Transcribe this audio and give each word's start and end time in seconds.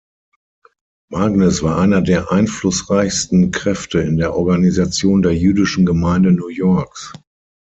Magnes 1.11 1.61
war 1.61 1.77
einer 1.77 2.01
der 2.01 2.31
einflussreichsten 2.31 3.51
Kräfte 3.51 3.99
in 3.99 4.17
der 4.17 4.35
Organisation 4.35 5.21
der 5.21 5.37
Jüdischen 5.37 5.85
Gemeinde 5.85 6.31
New 6.31 6.47
Yorks. 6.47 7.13